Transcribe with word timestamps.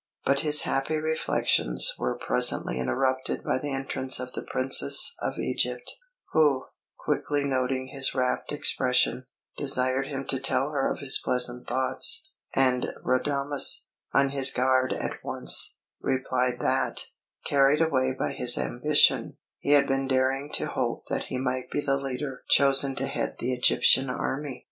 But 0.25 0.39
his 0.39 0.61
happy 0.61 0.97
reflections 0.97 1.93
were 1.99 2.17
presently 2.17 2.79
interrupted 2.79 3.43
by 3.43 3.59
the 3.59 3.71
entrance 3.71 4.19
of 4.19 4.33
the 4.33 4.41
Princess 4.41 5.15
of 5.19 5.37
Egypt, 5.37 5.93
who, 6.33 6.65
quickly 6.97 7.43
noting 7.43 7.89
his 7.89 8.15
rapt 8.15 8.51
expression, 8.51 9.27
desired 9.57 10.07
him 10.07 10.25
to 10.29 10.39
tell 10.39 10.71
her 10.71 10.91
of 10.91 11.01
his 11.01 11.21
pleasant 11.23 11.67
thoughts; 11.67 12.27
and 12.55 12.87
Radames, 13.05 13.89
on 14.11 14.29
his 14.31 14.49
guard 14.49 14.91
at 14.91 15.23
once, 15.23 15.77
replied 15.99 16.57
that, 16.61 17.05
carried 17.45 17.79
away 17.83 18.11
by 18.17 18.31
his 18.31 18.57
ambition, 18.57 19.37
he 19.59 19.73
had 19.73 19.85
been 19.87 20.07
daring 20.07 20.51
to 20.53 20.65
hope 20.65 21.03
that 21.09 21.25
he 21.25 21.37
might 21.37 21.69
be 21.69 21.79
the 21.79 21.97
leader 21.97 22.41
chosen 22.49 22.95
to 22.95 23.05
head 23.05 23.35
the 23.37 23.53
Egyptian 23.53 24.09
army. 24.09 24.59